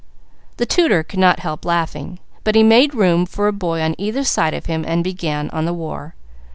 The 0.57 0.65
tutor 0.65 1.03
could 1.03 1.19
not 1.19 1.41
help 1.41 1.63
laughing; 1.63 2.17
but 2.43 2.55
he 2.55 2.63
made 2.63 2.95
room 2.95 3.27
for 3.27 3.47
a 3.47 3.53
boy 3.53 3.81
on 3.83 3.93
either 3.99 4.23
side 4.23 4.55
of 4.55 4.65
him, 4.65 4.83
and 4.83 5.03
began 5.03 5.47
on 5.51 5.65
the 5.65 5.75
war. 5.75 6.15